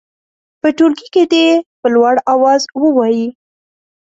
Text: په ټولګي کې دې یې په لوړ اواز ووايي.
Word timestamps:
په 0.61 0.67
ټولګي 0.77 1.07
کې 1.13 1.23
دې 1.31 1.41
یې 1.49 1.55
په 1.81 1.87
لوړ 1.95 2.15
اواز 2.33 2.61
ووايي. 2.81 3.27